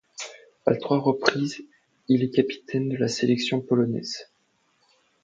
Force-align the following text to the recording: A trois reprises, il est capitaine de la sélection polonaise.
A 0.65 0.73
trois 0.75 0.97
reprises, 0.97 1.61
il 2.07 2.23
est 2.23 2.31
capitaine 2.33 2.89
de 2.89 2.97
la 2.97 3.07
sélection 3.07 3.61
polonaise. 3.61 4.31